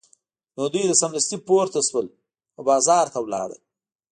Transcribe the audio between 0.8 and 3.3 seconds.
سمدستي پورته شول او بازار ته